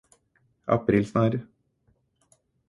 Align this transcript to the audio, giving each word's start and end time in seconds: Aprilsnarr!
Aprilsnarr! 0.75 1.35